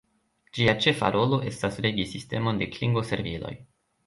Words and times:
Ĝia 0.57 0.73
ĉefa 0.85 1.11
rolo 1.15 1.39
estas 1.51 1.77
regi 1.87 2.07
sistemon 2.15 2.63
de 2.63 2.69
klingo-serviloj. 2.79 3.55